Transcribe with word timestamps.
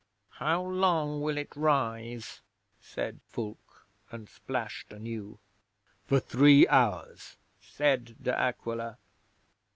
'"How 0.31 0.63
long 0.63 1.21
will 1.21 1.37
it 1.37 1.55
rise?" 1.55 2.41
said 2.81 3.19
Fulke, 3.27 3.85
and 4.09 4.27
splashed 4.27 4.91
anew. 4.91 5.37
'"For 6.07 6.19
three 6.19 6.67
hours," 6.67 7.37
said 7.59 8.15
De 8.19 8.35
Aquila. 8.35 8.97